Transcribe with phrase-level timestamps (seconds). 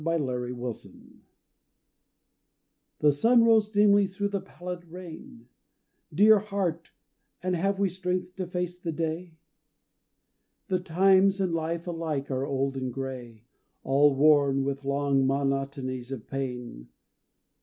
[0.03, 1.21] THE SCARLET THREAD
[3.01, 5.47] The sun rose dimly thro' the pallid rain,
[6.11, 6.89] Dear Heart
[7.43, 9.37] and have we strength to face the day?
[10.69, 13.43] The times and life alike are old and grey,
[13.83, 16.89] All worn with long monotonies of pain.